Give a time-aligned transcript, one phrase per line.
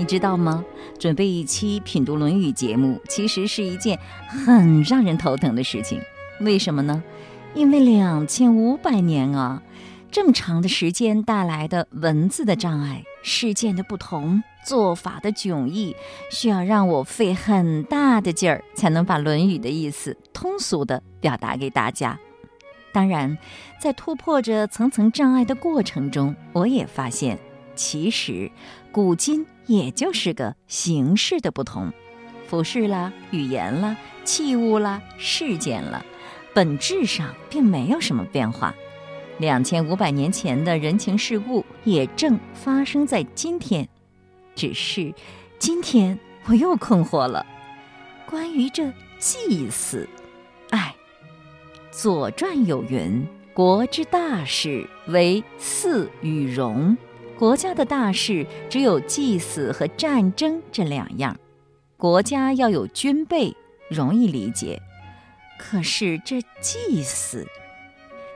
[0.00, 0.64] 你知道吗？
[0.98, 6.00] 准备一期品读《论语》节目，其实是一件很让人头疼的事情。
[6.40, 7.04] 为什么呢？
[7.54, 9.62] 因为两千五百年啊，
[10.10, 15.94] 这么长的时间带来的文字的障碍、事件的不同、做法的迥异，
[16.30, 22.18] 需要让我费很大的劲儿，才能把《论语》的意思通俗的表达给大家。
[22.90, 23.36] 当然，
[23.78, 27.38] 在突破着层层障碍的过程中，我也发现，
[27.74, 28.50] 其实
[28.90, 31.92] 古今也就是个形式的不同，
[32.48, 36.04] 服饰啦、语言啦、器物啦、事件了，
[36.52, 38.74] 本质上并没有什么变化。
[39.38, 43.88] 两千五百年前的人情世故也正发生在今天，
[44.56, 45.14] 只是
[45.60, 47.46] 今天我又困惑了，
[48.26, 50.08] 关于这祭祀，
[50.70, 50.92] 哎。
[52.02, 53.24] 《左传》有云
[53.54, 56.96] ：“国之大事，为祀与戎。”
[57.40, 61.34] 国家的大事只有祭祀和战争这两样。
[61.96, 63.56] 国家要有军备，
[63.88, 64.78] 容易理解。
[65.58, 67.46] 可是这祭祀，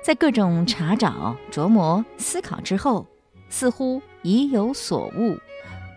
[0.02, 3.06] 在各种查找、琢磨、思考之后，
[3.50, 5.38] 似乎已有所悟，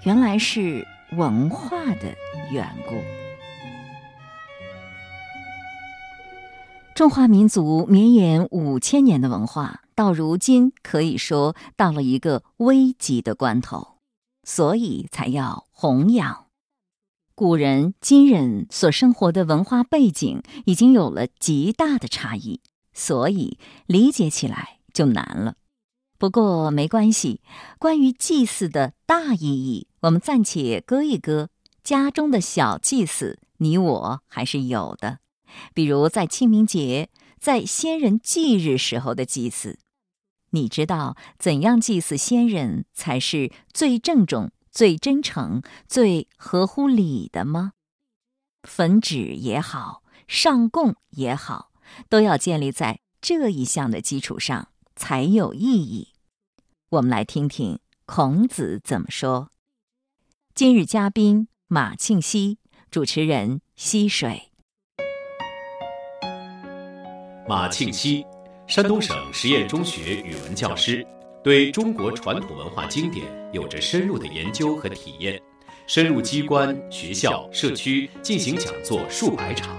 [0.04, 2.14] 原来是文化的
[2.52, 2.96] 缘故。
[6.94, 13.98] 中华民族绵延五千年的文化，到如今可以说到了一个危急的关头，
[14.44, 16.45] 所以才要弘扬。
[17.34, 22.62] 古人、今人所生活的文化背景已经有了极大的差异，
[22.94, 25.56] 所以理解起来就难了。
[26.20, 27.42] 不过没关系，
[27.80, 31.50] 关于祭祀的大意义，我们暂且搁一搁。
[31.84, 35.17] 家中的小祭祀，你我还是有的。
[35.73, 39.80] 比如在清明节，在先人忌日时候的祭祀，
[40.52, 47.73] 你知道怎样祭祀先人才是最郑重、最真诚、最合乎礼的吗？
[48.64, 51.72] 焚纸也好，上供也好，
[52.10, 56.14] 都要建立在这一项的基础上才有意义。
[56.89, 59.52] 我们来听听孔子怎么说。
[60.54, 64.52] 今日嘉宾马庆西，主持人溪水。
[67.48, 68.26] 马庆西，
[68.67, 71.05] 山东省实验中学语文教师，
[71.42, 75.42] 对中国传统文化经典有着深入的研究和体验，
[75.88, 79.73] 深入机关、学校、社区进行讲座数百场。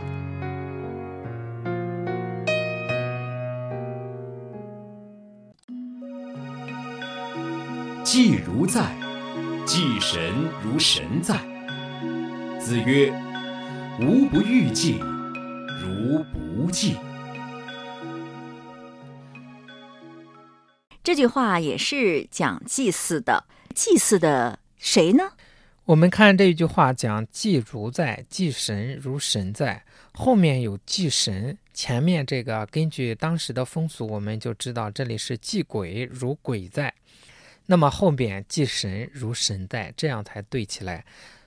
[8.02, 8.90] 祭如在，
[9.66, 10.32] 祭神
[10.64, 11.36] 如神在。
[12.58, 13.12] 子曰
[14.00, 14.98] ：“吾不欲祭，
[15.78, 16.96] 如不祭。”
[21.08, 25.32] 这句话也是讲祭祀的，祭祀的谁呢？
[25.86, 29.82] 我们看这句话讲祭如在，祭神如神在，
[30.12, 36.92] 后面有祭神，前面这个根据当时的风俗，我们就知道这里是祭鬼如鬼在，
[37.64, 41.02] 那么后边祭神如神在，这样才对起来。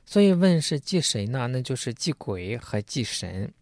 [0.08, 1.46] 所以问是祭谁呢？
[1.46, 3.54] 那就是祭鬼和祭神。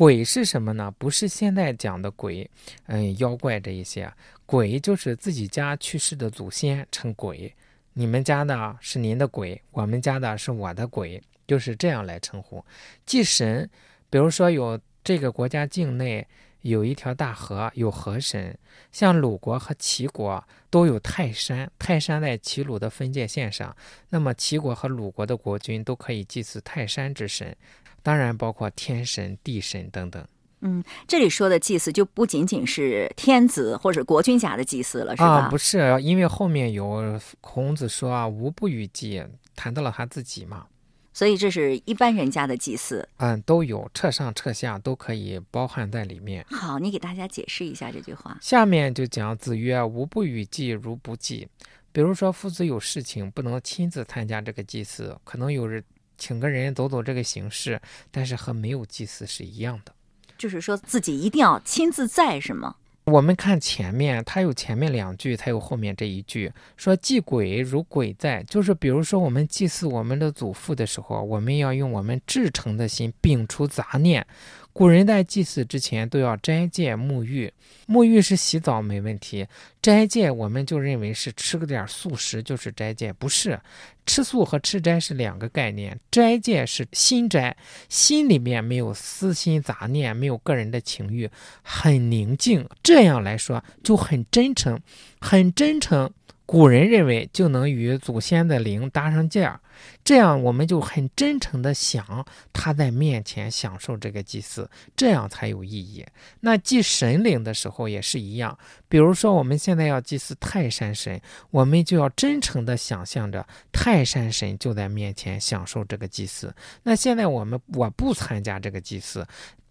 [0.00, 0.90] 鬼是什么呢？
[0.96, 2.50] 不是现在讲的鬼，
[2.86, 4.10] 嗯，妖怪这一些。
[4.46, 7.54] 鬼就是自己家去世的祖先称鬼。
[7.92, 12.64] 你们家的是您的鬼，我们家的是我的鬼，就是这样来称呼。
[13.04, 13.68] 祭神，
[14.08, 16.26] 比如说有这个国家境内
[16.62, 18.56] 有一条大河，有河神，
[18.90, 23.76] 像鲁国和齐国都有泰山，泰山在齐鲁的分界线上，
[24.08, 27.54] 那么齐国和鲁国的国君都可以祭祀泰山之神。
[28.02, 30.24] 当然，包括天神、地神等等。
[30.62, 35.26] 嗯，这里说的祭祀就不仅仅是天子或者国君家的祭祀了，是吧？
[35.26, 39.22] 啊，不是，因为后面有孔子说啊，“无不与祭”，
[39.56, 40.66] 谈到了他自己嘛。
[41.12, 43.08] 所以这是一般人家的祭祀。
[43.18, 46.44] 嗯，都有，彻上彻下都可以包含在里面。
[46.50, 48.38] 好，你给大家解释一下这句话。
[48.40, 51.48] 下面就讲子曰：“吾不与祭，如不祭。”
[51.92, 55.82] 比如说，夫子有事情不能亲自参加这个祭祀，可能有人。
[56.22, 57.80] 请个人走走这个形式，
[58.10, 59.94] 但是和没有祭祀是一样的，
[60.36, 62.76] 就是说自己一定要亲自在，是吗？
[63.10, 74.24] 我们看前面，它有前面两句，才有后面这一句，说祭鬼如鬼在，就是比如说我们祭祀我们的祖父的时候，我们要用我们至诚的心，摒除杂念。
[74.72, 77.52] 古人在祭祀之前都要斋戒沐浴，
[77.86, 79.46] 沐浴是洗澡没问题。
[79.82, 83.60] 斋戒我们就认为是吃个点素食就是斋戒，不是，
[84.06, 85.98] 吃素和吃斋是两个概念。
[86.10, 87.56] 斋戒是心斋，
[87.88, 91.28] 心里面没有私心杂念，没有个人的情欲，
[91.62, 94.80] 很宁静，这样来说就很真诚，
[95.20, 96.10] 很真诚。
[96.50, 99.60] 古人认为就能与祖先的灵搭上界儿，
[100.02, 106.04] 这样我们就很真诚的想他在面前享受这个祭祀，这样才有意义。
[106.40, 108.58] 那祭神灵的时候也是一样，
[108.88, 116.52] 比如说我们现在要祭祀泰山神，我们就要真诚的想象着泰山神就在面前享受这个祭祀。
[116.82, 119.24] 那现在我们我不参加这个祭祀。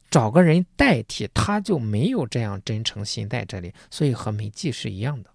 [0.09, 5.29] 找个人代替，他就没有这样真诚心在这里，所以和没祭是一样的。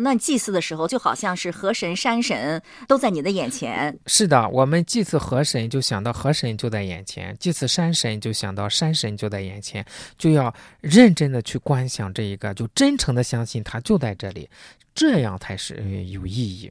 [0.00, 3.98] 那祭祀的时候就好像是河神、山神都在你的眼前。
[4.06, 9.84] 是的，我们祭祀河神就想到河神就在眼前，祭祀山神就想到山神就在眼前，
[10.16, 14.48] 就要认真的去观想这一个，就真诚的相信它就在这里，
[14.94, 15.74] 这样才是
[16.06, 16.70] 有意义。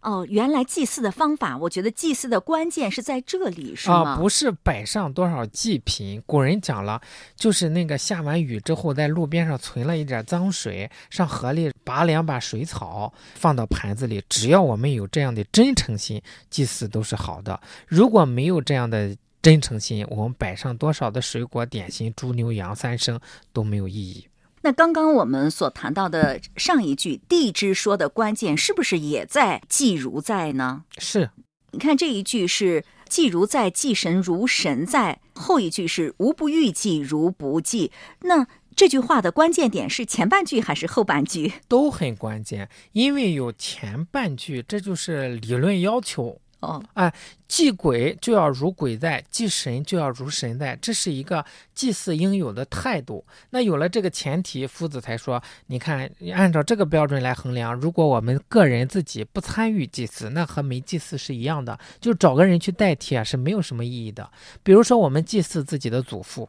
[0.00, 4.10] 哦，原来祭祀的方法，我觉得祭祀的关键是在这里，是吗？
[4.10, 6.22] 啊，不是摆上多少祭品。
[6.26, 7.00] 古人讲了，
[7.36, 14.22] 就是那个下完雨之后，在路边上存了一点脏水，上河里拔两把水草，放到盘子里。
[14.28, 16.20] 只要我们有这样的真诚心，
[16.50, 17.60] 祭祀都是好的。
[17.86, 23.18] 如果没有这样的真诚心，我们摆上多少的水果点心，猪牛羊三牲
[23.52, 24.26] 都没有意义。
[24.64, 30.84] 那刚刚我们所谈到的上一句“地之说”的关键，是不是也在“祭如在”呢？
[30.96, 31.28] 是，
[31.72, 37.92] 你看这一句是“祭如在，祭神如神在”，后一句是“无不欲祭，如不祭”。
[38.24, 41.52] 那这句话的关键点是前半句还是后半句？
[41.68, 46.40] 都很关键，因为有前半句，这就是理论要求。
[46.64, 47.12] 哦，哎，
[47.46, 51.44] 祭鬼就要如鬼在，祭神就要如神在，这是一个
[51.74, 53.24] 祭祀应有的态度。
[53.50, 64.28] 那有了这个前提，夫子才说，你看，按照这个标准来衡量，如果我们个人自己不参与祭祀，那和没祭祀是一样的，就找个人去代替啊，是没有什么意义的。
[64.62, 66.48] 比如说，我们祭祀自己的祖父。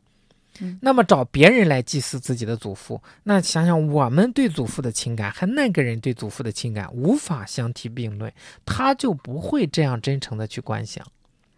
[0.80, 8.32] 那么找别人来祭祀自己的祖父，那想想我们对祖父的情感和那个人对祖父的情感无法相提并论，
[8.66, 11.06] 他就不会这样真诚的去观想，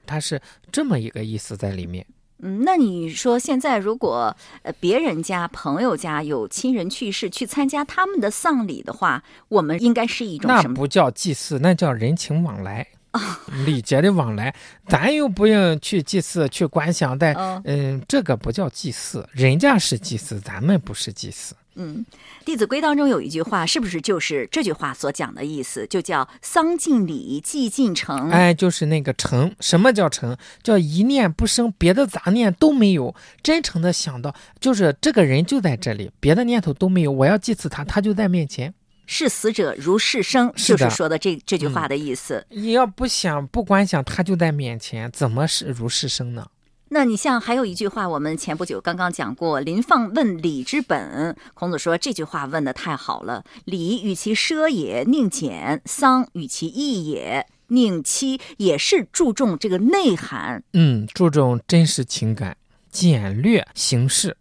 [0.05, 0.41] 他是
[0.71, 2.05] 这么一个意思在里面。
[2.39, 10.69] 嗯，那你说现在如果呃别人家朋友家有亲人去世，去参加他们的丧礼的话，我们应该是一种什么？
[10.69, 12.88] 那不叫祭祀，那叫人情往来。
[13.65, 14.53] 礼节的往来，
[14.87, 17.33] 咱又不用去祭祀、去观想但，
[17.65, 21.55] 嗯，这个不叫祭祀，人家是祭祀，咱们不是祭祀。
[21.79, 22.03] 嗯，
[22.43, 25.85] 《弟子规》当中有一句话，是不是就是这句话所讲的意思？
[25.85, 28.31] 就叫“丧尽礼，祭尽诚”。
[28.33, 29.53] 哎，就是那个诚。
[29.59, 30.35] 什么叫诚？
[30.63, 33.13] 叫一念不生，别的杂念都没有，
[33.43, 38.73] 真诚的想到，就是这个人就在这里，别的念头都没有，我要祭祀他，他就在面前。
[39.07, 42.45] 视死者如视生，就是说的这这句话的意思。
[42.50, 46.45] 你要不想不观想，他就在面前，怎么是如视生呢？
[46.89, 53.44] 那你像还有一句话，我们前不久刚刚讲过，林放问礼之本，孔子说这句话问的太好了。
[53.65, 58.39] 礼与其奢也，宁俭；丧与其易也，宁戚。
[58.56, 62.56] 也是注重这个内涵，嗯，注重真实情感，
[62.89, 64.38] 简略形式。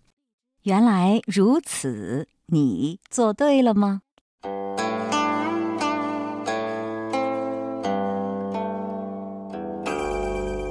[0.63, 4.03] 原来如此，你做对了吗？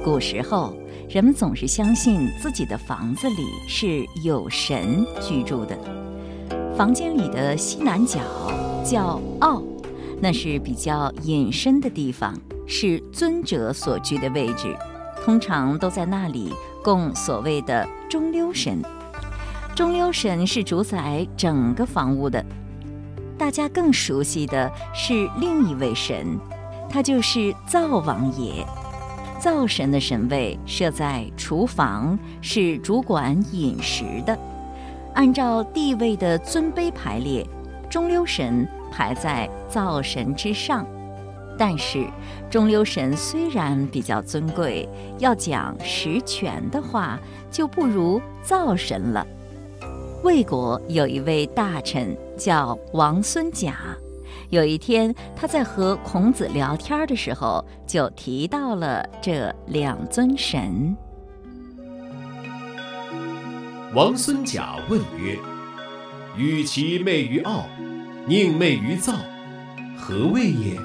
[0.06, 0.72] 古时候，
[1.10, 5.76] 人们总是相信自己的房子里是有神居住的。
[6.76, 8.20] 房间里的西南角
[8.84, 9.60] 叫奥，
[10.20, 12.32] 那是比较隐身的地方，
[12.68, 14.76] 是尊者所居的位置，
[15.24, 16.54] 通常都在那里
[16.84, 18.80] 供所谓的中溜神。
[19.74, 22.46] 中溜神是主宰整个房屋的。
[23.36, 26.38] 大家更熟悉的是另一位神，
[26.88, 28.64] 他就是灶王爷。
[29.38, 34.36] 灶神的神位设在厨房，是主管饮食的。
[35.14, 37.46] 按照地位的尊卑排列，
[37.88, 40.86] 中溜神排在灶神之上。
[41.58, 42.06] 但是，
[42.50, 44.88] 中溜神虽然比较尊贵，
[45.18, 47.18] 要讲实权的话，
[47.50, 49.26] 就不如灶神了。
[50.22, 53.76] 魏国有一位大臣叫王孙贾。
[54.50, 60.96] 有一天，他在和孔子聊天的时候，就提到了这两尊神。
[63.94, 65.36] 王孙贾问曰
[66.36, 67.64] ：“与其媚于傲，
[68.26, 69.14] 宁媚于灶，
[69.98, 70.76] 何谓也？”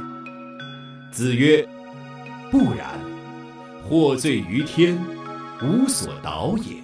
[1.11, 1.67] 子曰
[2.49, 2.99] ：“不然，
[3.87, 4.97] 获罪于天，
[5.61, 6.80] 无所导也。”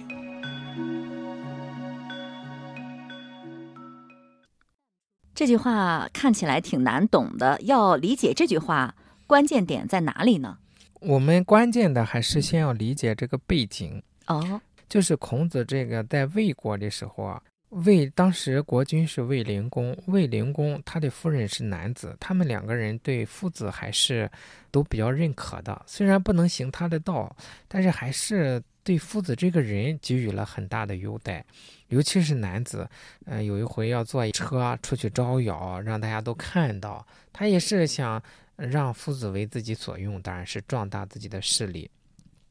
[5.38, 8.92] 这句话看起来挺难懂的，要理解这句话，
[9.24, 10.58] 关键点在哪里呢？
[10.98, 24.28] 我们关键的还是先要理解这个背景哦，就是孔子这个在魏国的时候啊，魏当时国君是魏灵公，魏灵公他的夫人是男子，他们两个人对夫子还是
[24.72, 25.80] 都比较认可的。
[25.86, 27.32] 虽然不能行他的道，
[27.68, 31.44] 但是还是对夫子这个人给予了很大的优待。
[31.88, 32.88] 尤其是男子，
[33.26, 38.22] 呃，有一回要坐车出去招摇，让大家都看到，他也是想
[38.56, 41.90] 让夫子为自己所用，当然是壮大自己的势力。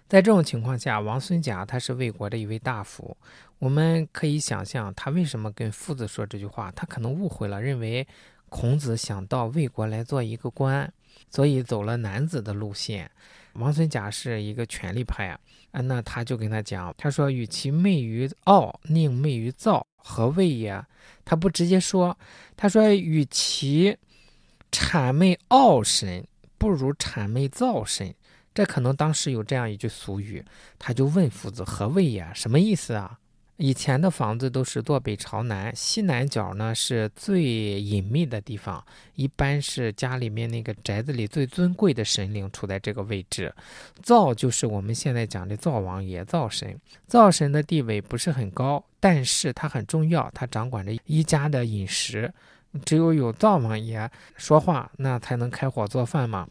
[0.08, 3.16] 在这种情况下，王孙贾他是魏国的一位大夫，
[3.60, 8.08] 我们可以想象他为什么跟夫子说这句话，他可能误会了，认为
[8.50, 10.92] 孔子想到魏国来做一个官，
[11.30, 13.12] 所以走了男子的路线。
[13.58, 15.40] 王孙贾是一个权力派啊，
[15.72, 20.84] 啊，那他就跟他讲，他说：“与其媚于傲，宁媚于躁，何谓也？”
[21.26, 22.18] 他不直接说，
[22.56, 23.98] 他说：“与其
[24.72, 26.26] 谄媚傲神，
[26.58, 28.14] 不如谄媚躁神。”
[28.54, 30.44] 这可能当时有这样一句俗语，
[30.80, 32.28] 他就问夫子何谓也？
[32.34, 33.20] 什么意思啊？
[33.58, 37.44] 以前的房子都是坐北朝南，西南角呢是最
[37.82, 38.84] 隐秘的地方，
[39.16, 43.52] 一般是家里面那个宅子里最尊贵的神灵处在这个位置。
[44.04, 46.80] 灶就是我们现在讲的灶王爷、灶神。
[47.08, 52.32] 灶神的地位不是很高，但是他很重要，他掌管着一家的饮食。
[52.86, 56.48] 只有有灶王爷说话，那才能开火做饭嘛。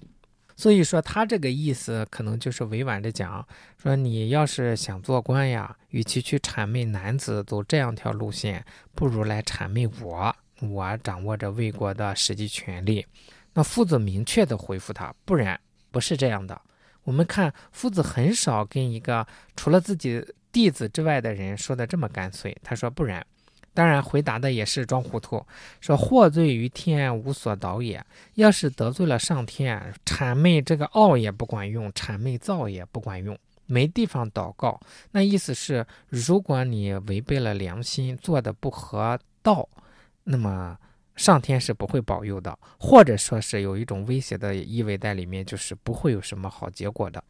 [0.57, 3.47] 所以说，他这个意思可能就是委婉的讲，
[3.81, 13.07] 说你要是想做官呀，与其去谄媚男子走这样条路线，不如来谄媚我，我掌握着魏国的实际权力。
[13.53, 15.61] 那夫子明确的回复他，不然
[15.91, 16.59] 不是这样的。
[17.05, 23.25] 我们看夫子很少跟一个除了自己弟子之外的人说的这么干脆，他说不然。
[23.77, 25.45] 当然，回答的也是装糊涂，
[25.83, 28.03] 说获罪于天，无所导也。
[28.37, 34.81] 要是得罪了上天，谄媚这个傲也不管用，谄媚造也不管用，没地方祷告。
[35.11, 39.69] 那意思是，如果你违背了良心，做的不合道，
[40.25, 40.75] 那么
[41.15, 47.23] 上天是不会保佑的，或者说是有一种威胁的意味在里面，就是不会有什么好结果的。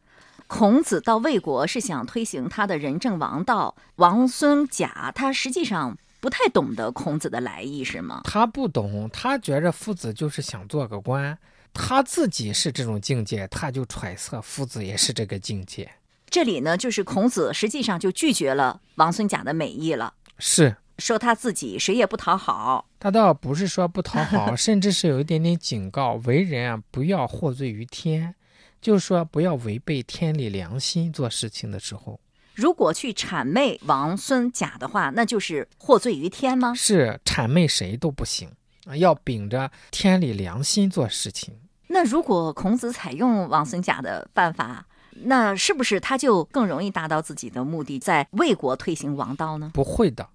[0.47, 5.97] 孔子到魏国是想推行他的仁政王道，王孙贾他实际上。
[6.27, 8.19] 不太懂得孔子的来意是吗？
[8.25, 11.37] 他不懂，他觉着夫子就是想做个官，
[11.71, 15.89] 他自己是这种境界，他就揣测夫子也是这个境界。
[16.29, 22.89] 这里呢，就是孔子实际上就拒绝了王孙贾的美意了，是说他自己谁也不讨好。
[22.99, 28.35] 他倒不是说不讨好， 甚至是有一点点警告，为人啊不要获罪于天，
[28.81, 32.19] 就是说不要违背天理良心做事情的时候。
[32.57, 36.73] 如果去谄媚王孙贾的话，那就是获罪于天吗？
[36.73, 38.49] 是谄媚谁都不行
[38.87, 41.53] 啊，要秉着天理良心做事情。
[41.85, 44.87] 那如果孔子采用王孙贾的办法，
[45.25, 49.69] 那是不是他就更容易达到自己的目的，在魏国推行王道呢？
[49.71, 50.27] 不会的。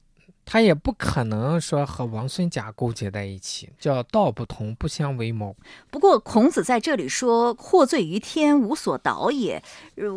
[0.44, 5.56] 他也不可能说和王孙贾勾结在一起，叫道不同不相为谋。
[5.90, 9.62] 不过孔子在这里说“获罪于天，无所导也”，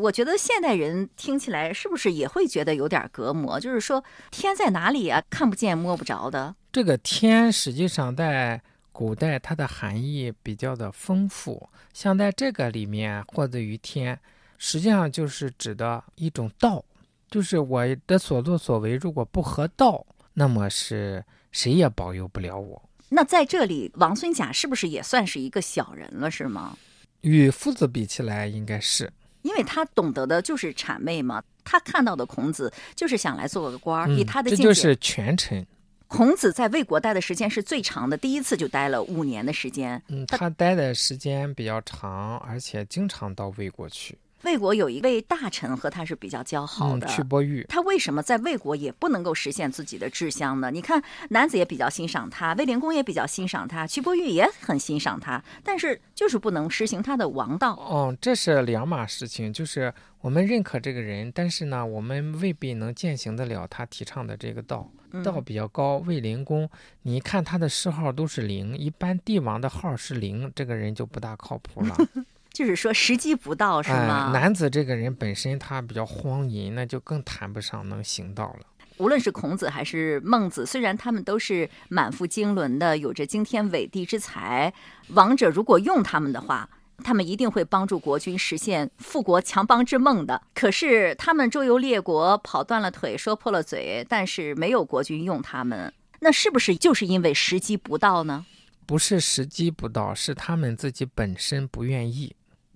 [0.01, 3.59] 我觉得现代人听起来是不是也会觉得有点隔膜？
[3.59, 5.23] 就是说天在哪里啊？
[5.29, 6.55] 看不见摸不着的。
[6.71, 8.59] 这个天实际上在
[8.91, 14.19] 古代它的含义比较的丰富，像在这个里面“获罪于天”，
[14.57, 16.83] 实际上就是指的一种道，
[17.29, 20.05] 就是我的所作所为如果不合道。
[20.35, 22.89] 那么是谁也保佑不了我。
[23.09, 26.29] 那在这里，王孙贾是不是也算是一个小人了？
[26.29, 26.77] 是吗？
[27.21, 29.11] 与夫子比起来，应该是，
[29.41, 31.43] 因为他懂得的就是谄媚嘛。
[31.63, 35.65] 他看到的孔子就是想来做个官儿，以他的这就是权臣。
[36.07, 39.99] 孔子在魏国待的时间是最长的，第一次就待了五年的时间。
[40.09, 44.15] 嗯，他待的时间比较长，而且经常到魏国去。
[44.43, 47.65] 魏国有一位大臣和他是比较交好的，屈伯玉。
[47.67, 50.69] 他为什么在魏国也不能够实现自己的志向呢？
[50.69, 57.73] 你看，男子也比较欣赏他，魏灵公也比较欣赏他，屈伯玉也很欣赏他，但是就是不能实行他的王道。
[57.73, 59.51] 哦，这是两码事情。
[59.51, 64.89] 就是我们认可这个人，但是呢，我们未必能践行得了他提倡的这个道。
[65.23, 66.69] 道比较高，魏灵公，
[67.03, 71.95] 你看他的谥号都是零，一般帝王的号是零，这个人就不大靠谱了。
[72.55, 74.31] 就是说时机不到，是吗？
[74.33, 78.65] 男子这个人本身他比较荒淫，那就更谈不上能行道了。
[78.97, 84.73] 无论是孔子还是孟子，虽然他们都是满腹经纶的，有着惊天伟地之才，
[85.09, 86.69] 王者如果用他们的话，
[87.03, 90.41] 他们一定会帮助国君实现富国强邦之梦的。
[90.53, 98.45] 可是他们周游列国，跑断了腿，说破了嘴，但是没有国君用他们，那是不是就是因为时机不到呢？
[98.85, 102.33] 不是时机不到，是他们自己本身不愿意。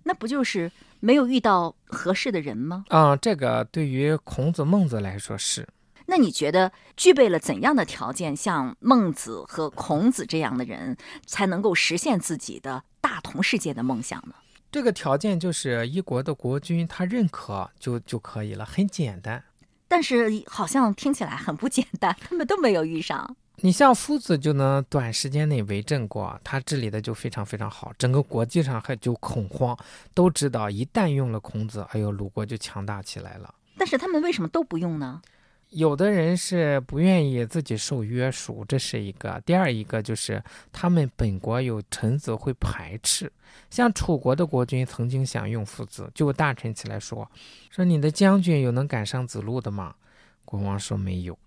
[0.10, 2.84] 那不就是没有遇到合适的人吗？
[2.89, 5.68] 啊，这个对于孔子、孟子来说是。
[6.08, 10.98] 那你觉得具备了怎样的条件，像孟子和孔子这样的人，
[11.28, 14.34] 才能够实现自己的大同世界的梦想呢？
[14.72, 19.44] 这个条件就是一国的国君他认可就就可以了，很简单。
[19.88, 23.36] 但是好像听起来很不简单，他们都没有遇上。
[23.62, 29.78] 你像夫子就能短时间内为政过，他治理的就非常非常好，整个国际上还就恐慌，
[30.13, 33.54] 都知道一旦用了孔子，哎呦，鲁国就强大起来了。
[33.78, 35.22] 但是他们为什么都不用呢？
[35.70, 43.32] 有的人是不愿意自己受约束，这是一个；第二一个就是他们本国有臣子会排斥。
[43.70, 47.30] 像楚国的国君曾经想用夫子，就大臣起来说
[47.70, 49.94] ：“说你的将军有能赶上子路的吗？”
[50.44, 51.38] 国王说：“没有。”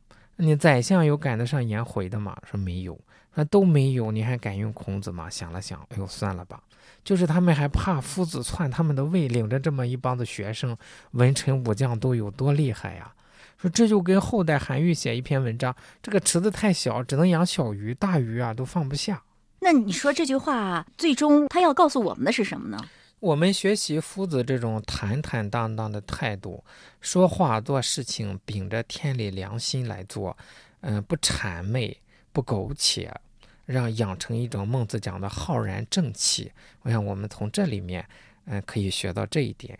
[0.42, 2.36] 你宰相有赶得上颜回的吗？
[2.50, 2.98] 说没有。
[3.34, 5.30] 那都没有，你还敢用孔子吗？
[5.30, 6.60] 想了想，哎呦，算了吧。
[7.04, 10.76] 就是他们还怕夫子篡他们的位，领着这么一帮子学生，
[11.12, 13.12] 文臣武将都有多厉害呀？
[13.56, 19.22] 说这就跟后代韩愈写一篇文章，这个池子太小，只能养小鱼，大鱼啊都放不下。
[19.60, 22.78] 那你说这句话，最终他要告诉我们的是什么呢？
[23.22, 26.64] 我们学习夫子这种坦坦荡荡的态度，
[27.00, 30.36] 说话做事情秉着天理良心来做，
[30.80, 31.96] 嗯，不谄媚，
[32.32, 33.14] 不苟且，
[33.64, 36.50] 让养成一种孟子讲的浩然正气。
[36.80, 38.04] 我想我们从这里面，
[38.46, 39.78] 嗯，可以学到这一点。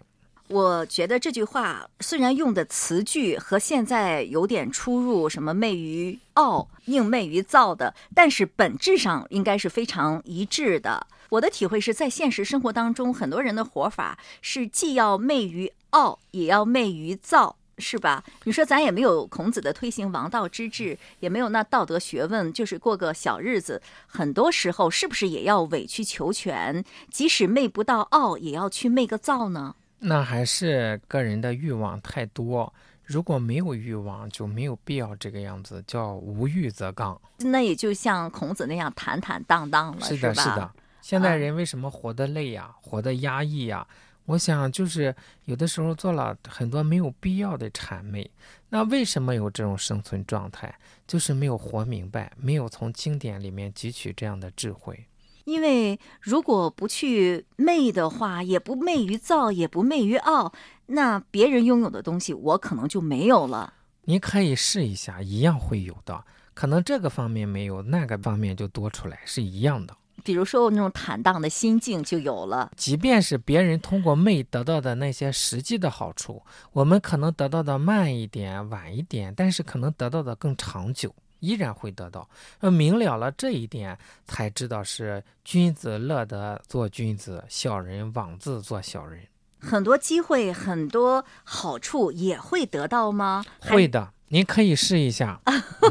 [0.52, 11.06] 我觉得这句话虽然用的词句和现在有点出入，什么媚于傲、宁媚于躁的，但是本质上应该是非常一致的。
[11.30, 18.22] 我的体会是在现实生活当中，很多人的活法是既要媚于傲，也要媚于躁，是吧？
[18.44, 23.80] 你说咱也没有孔子的推行王道之治，也没有那道德学问，就是过个小日子。
[24.06, 26.84] 很多时候是不是也要委曲求全？
[27.10, 29.76] 即使媚不到傲，也要去媚个躁呢？
[30.04, 32.72] 那还是个人的欲望太多。
[33.04, 37.20] 如果没有欲望，就没有必要这个样子，叫无欲则刚。
[37.38, 40.72] 那也就像孔子那样坦坦荡荡了，是的，是的。
[41.00, 43.86] 现代人为什么活得累呀，活得压抑呀？
[44.24, 45.14] 我想就是
[45.46, 48.30] 有的时候做了很多没有必要的谄媚。
[48.68, 50.72] 那为什么有这种生存状态？
[51.06, 55.06] 就是没有活明白，没有从经典里面汲取这样的智慧。
[55.44, 60.52] 因为如果不去媚的话，也不媚于躁，也不媚于傲，
[60.86, 63.74] 那别人拥有的东西，我可能就没有了。
[64.04, 66.24] 你可以试一下，一样会有的。
[66.54, 69.96] 可能这个方面没有，那个方面就多出来，是一样的。
[70.24, 72.70] 比如说，那种坦荡的心境就有了。
[72.76, 81.12] 即便是别人通过媚得到的那些实际的好处，我们可能得到的慢一点、晚一点，但是可能得到的更长久。
[81.42, 82.28] 依然会得到，
[82.60, 89.20] 呃，明了了这一点，才知道是君子乐得做君子，小人枉自做小人。
[89.60, 93.44] 很多机会，很多好处也会得到吗？
[93.60, 95.40] 会的，您可以试一下。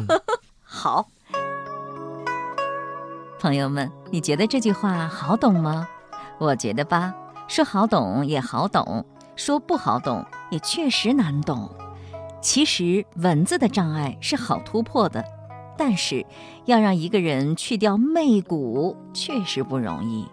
[0.63, 1.09] 好，
[3.37, 5.85] 朋友们，你觉得这句话好懂吗？
[6.39, 7.13] 我觉得吧，
[7.49, 11.69] 说好懂也好懂，说不好懂也确实难懂。
[12.41, 15.23] 其实文字的障碍是好突破的。
[15.83, 16.23] 但是，
[16.65, 20.27] 要让一个人去掉媚骨，确实不容易。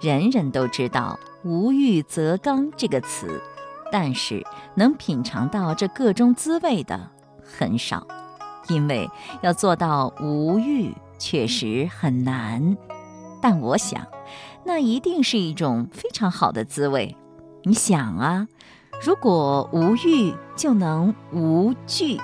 [0.00, 3.40] 人人都知道“无欲则刚”这个词，
[3.92, 8.04] 但是能品尝到这个中滋味的很少，
[8.68, 9.08] 因为
[9.40, 12.76] 要做到无欲，确实很难。
[13.40, 14.04] 但我想，
[14.64, 17.16] 那一定是一种非常好的滋味。
[17.62, 18.48] 你想啊，
[19.00, 22.18] 如果无欲，就能无惧。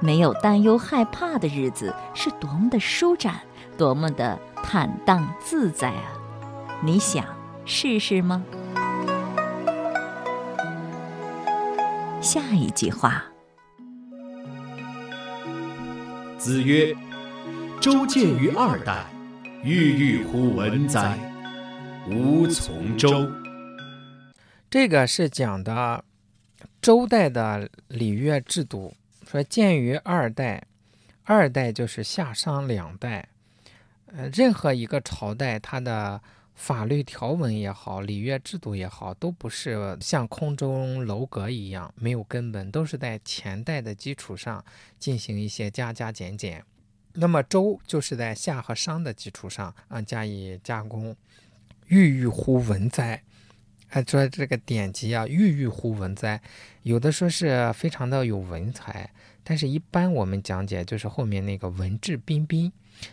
[0.00, 3.40] 没有担忧害怕的日子是多么的舒展，
[3.76, 6.12] 多么的坦荡自在啊！
[6.82, 7.24] 你想
[7.64, 8.44] 试试吗？
[12.20, 13.24] 下一句话，
[16.38, 16.94] 子曰
[17.80, 19.04] ：“周见于二代，
[19.64, 21.18] 郁郁乎文哉！
[22.08, 23.28] 吾从周。”
[24.70, 26.04] 这个是讲的
[26.80, 28.94] 周代的礼乐制度。
[29.30, 30.64] 说鉴于二代，
[31.24, 33.28] 二代就是夏商两代，
[34.06, 36.18] 呃，任何一个朝代，它的
[36.54, 44.64] 法律条文也好，礼乐制度也好，都不是像空中楼阁一样没有根本，都是在前代的基础上
[44.98, 46.64] 进行一些加加减减。
[47.12, 51.14] 那么周就是在夏和商的基础上啊加以加工，
[51.88, 53.22] 郁郁乎文哉。
[53.88, 56.40] 还说这个典籍啊，郁郁乎文哉，
[56.82, 59.10] 有的说是非常的有文采，
[59.42, 62.70] 但是一般我们讲解就是后面那个文质彬彬，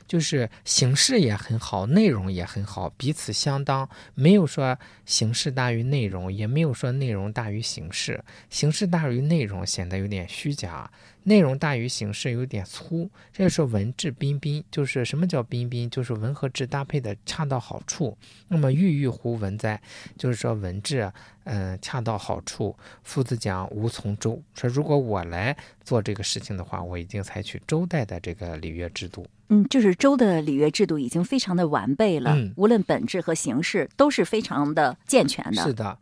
[0.07, 8.23] 就是形式也很好，内容也很好，彼此相当，没有说形式大于内容，也没有说内容大于形式。
[8.49, 10.89] 形式大于内容显得有点虚假，
[11.23, 13.09] 内容大于形式有点粗。
[13.33, 15.89] 这是文质彬彬，就是什么叫彬彬？
[15.89, 18.17] 就是文和质搭配的恰到好处。
[18.47, 19.81] 那么郁郁乎文哉，
[20.17, 21.11] 就是说文质。
[21.45, 22.75] 嗯，恰到好处。
[23.03, 29.25] 夫子讲无从周，说如果我来做这个事情的话，我已经采取周代的这个礼乐制度。
[29.49, 35.63] 嗯，就是周的礼乐制度已经非常的完备了，嗯无论本质和形式都是非常的健全的。
[35.63, 35.97] 是的，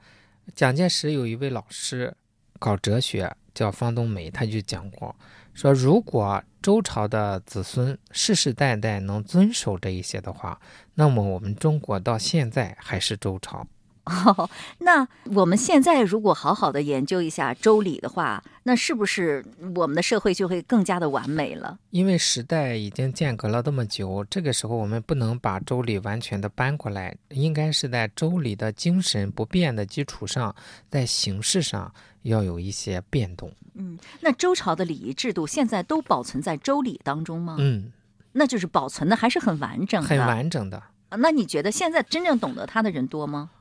[0.55, 2.15] 蒋介石有一位老师
[2.57, 5.13] 搞哲学，叫方东梅，他就讲过，
[5.53, 10.57] 说如果周朝的子孙世世代代能遵守这一些的话，
[10.93, 13.67] 那么我们中国到现在还是周朝。
[14.05, 19.43] 哦，那我们现在如果好好的研究一下周礼的话，那是不是
[19.75, 21.79] 我们的社会就会更加的完美了？
[21.91, 30.53] 因为时代已经间隔了这么久，这个时候我们不能把周礼完全的搬过来，应该是在周礼的精神不变的基础上，
[30.89, 31.89] 在形式上
[32.23, 33.49] 要有一些变动。
[33.75, 37.55] 嗯，那周朝的礼仪制度现在都保存在周礼当中吗？
[37.57, 37.91] 嗯，
[38.33, 40.09] 那就是保存的还是很完整的。
[40.09, 40.83] 很完整的。
[41.19, 43.51] 那你觉得现在真正懂得它的人多吗？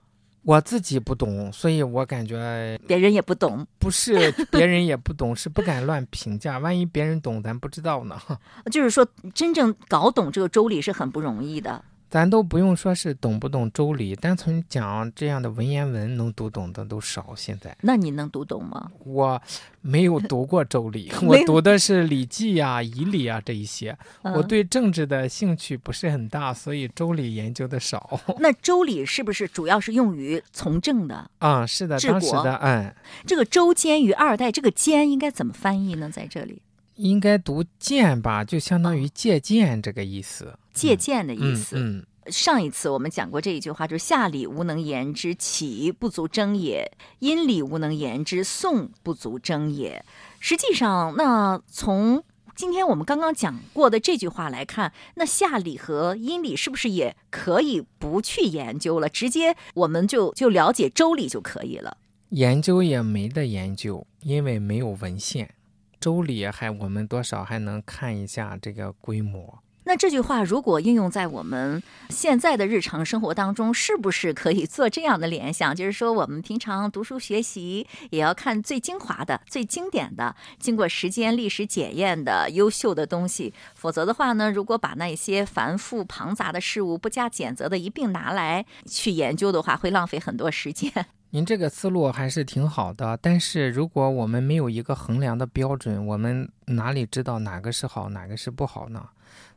[0.44, 6.58] 我自己不懂，所以我感觉别人也不懂，不是别人也不懂，是不敢乱评价。
[6.58, 8.20] 万一别人懂，咱不知道呢。
[8.70, 11.84] 就是说真正搞懂这个周礼是很不容易的。
[12.12, 17.32] 咱都不用说是懂不懂周礼，单纯讲这样的文言文能读懂的都少。
[17.34, 18.90] 现在那你能读懂吗？
[19.06, 19.40] 我
[19.80, 23.96] 没有 读过周礼，我读的是《礼记》呀、《仪礼》啊这一些。
[24.20, 28.20] 我嗯对政治的兴趣不是很大，所以周礼研究的少。
[28.40, 31.30] 那周礼是不是主要是用于从政的？
[31.38, 32.94] 啊、是的，治当时国的嗯，
[33.26, 36.10] 这个周监于二代，这个监应该怎么翻译呢？
[36.10, 36.60] 在这里，
[36.96, 40.58] 应该读鉴吧，就相当于借鉴这个意思。
[40.72, 41.76] 借鉴的意思。
[41.76, 46.86] 嗯嗯上一次我们讲过这一句话，就是“夏礼无能言之，启不足争也；
[47.18, 50.04] 殷礼无能言之，宋不足争也。”
[50.38, 52.22] 实际上，那从
[52.54, 59.08] 今天我们刚刚讲过的这句话来看，那夏礼和殷礼是不是也可以不去研究了？
[59.08, 61.96] 直接我们就就了解周礼就可以了。
[62.28, 65.52] 研究也没得研究，因为没有文献。
[66.02, 69.60] 周礼还我们多少还能看一下这个规模。
[69.84, 75.76] 那这句话如果应用在我们现在的日常生活当中，是不是可以做这样的联想？
[75.76, 83.54] 就是说，我们平常读书学习也要看最精华的、最经典的、经过时间历史检验的优秀的东西。
[83.76, 90.92] 否则的话呢，如果把那些繁复庞杂的事物不加检责的一并拿来去研究的话，会浪费很多时间。
[91.34, 99.08] 您这个思路还是挺好的，但是如果我们没有一个衡量的标准，我们哪里知道哪个是好，哪个是不好呢？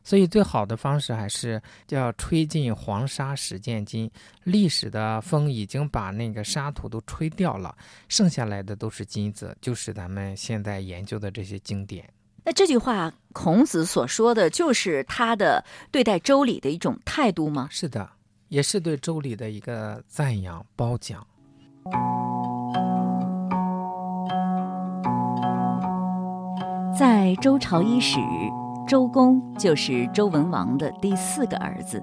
[0.02, 4.10] 所以最好的方式还是叫吹进黄沙始见金。
[4.42, 7.76] 历史的风已经把那个沙土都吹掉了，
[8.08, 12.08] 剩下来的都是金子，就是咱们现在研究的这些经典。
[12.42, 17.68] 那这句话，孔子所说的就是他的对待周礼的一种态度吗？
[17.70, 18.08] 是的，
[18.48, 21.26] 也是对周礼的一个赞扬褒奖。
[26.98, 28.18] 在周朝伊始，
[28.86, 32.02] 周公就是周文王的第四个儿子。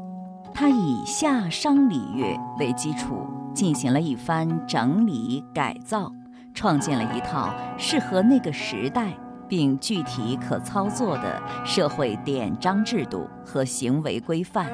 [0.53, 6.11] 他以夏商礼乐为基础，进行了一番整理改造，
[6.53, 9.07] 创建了一套适合那个时代
[9.47, 14.67] 并具体可操作的社会典章制度和行为规范，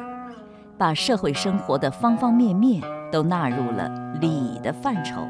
[0.78, 5.22] 把社会生活的方方面面都纳入了礼的范畴。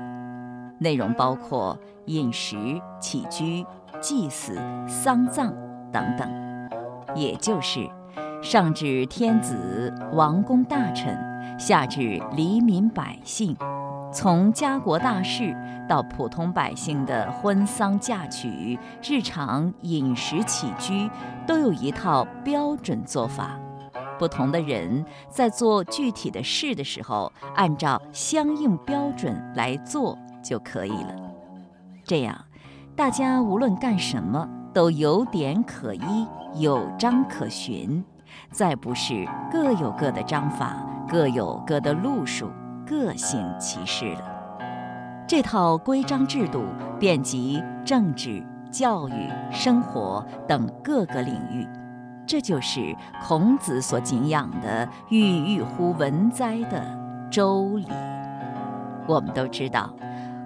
[0.80, 2.56] 内容包括饮食、
[3.02, 3.66] 起居、
[4.00, 5.54] 祭祀、丧葬
[5.92, 6.30] 等等，
[7.14, 7.90] 也就是
[8.42, 11.18] 上至天子、王公大臣，
[11.60, 13.58] 下至黎民百姓，
[14.14, 15.54] 从家国大事
[15.88, 21.10] 到普通百姓的婚丧嫁娶、日常饮食起居，
[21.46, 23.60] 都有一套标准做法。
[24.20, 31.16] 不同的人在做具体的事的时候，按照相应标准来做就可以了。
[32.04, 32.38] 这样，
[32.96, 38.04] 大家无论干什么都有点可依，有章可循，
[38.52, 40.76] 再不是各有各的章法，
[41.08, 42.50] 各有各的路数，
[42.86, 44.24] 各行其事了。
[45.28, 46.64] 这套规章制度
[47.00, 51.66] 遍及政治、教育、生活等各个领域。
[52.30, 56.86] 这就是孔子所敬仰的郁郁乎文哉的
[57.32, 57.88] 周礼。
[59.08, 59.90] 我们都知道，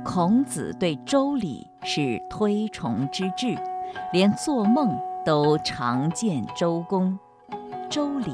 [0.02, 3.58] 孔子对周礼是推崇之至，
[4.14, 7.20] 连做梦都常见周公。
[7.90, 8.34] 周礼，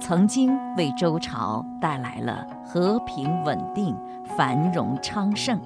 [0.00, 3.96] 曾经为周朝带来了和平稳定、
[4.36, 5.56] 繁荣昌盛。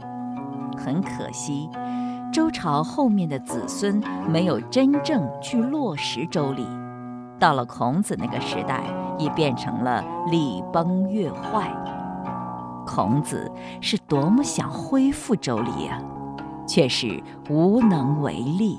[0.76, 1.70] 很可惜，
[2.30, 6.66] 周朝后面的子孙没有真正去落实周礼，
[7.42, 8.84] 到了孔子那个时代，
[9.18, 11.68] 已变成了礼崩乐坏。
[12.86, 13.50] 孔子
[13.80, 16.00] 是多么想恢复周礼呀，
[16.68, 18.78] 却是无能为力，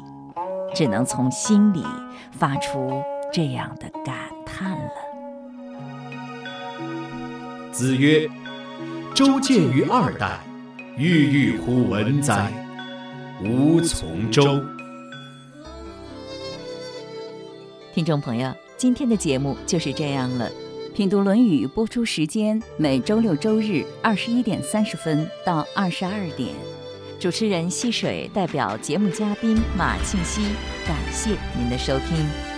[0.74, 1.84] 只能从心里
[2.32, 4.92] 发出这样的感叹了。
[7.70, 8.30] 子曰
[9.14, 10.40] ：“周见于二代，
[10.96, 12.50] 郁郁乎文哉！
[13.44, 14.64] 吾从周。”
[17.94, 20.50] 听众朋友，今天的节目就是这样了。
[20.96, 26.56] 品读《论语》播出时间每周六周日二十一点三十分到二十二点。
[27.20, 30.42] 主持人溪水代表节目嘉宾马庆西，
[30.88, 32.53] 感谢您的收听。